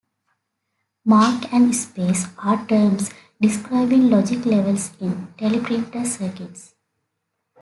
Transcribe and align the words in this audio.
"Mark" 1.05 1.53
and 1.53 1.75
"space" 1.75 2.25
are 2.39 2.65
terms 2.65 3.11
describing 3.39 4.09
logic 4.09 4.47
levels 4.47 4.93
in 4.99 5.27
teleprinter 5.37 6.07
circuits. 6.07 6.73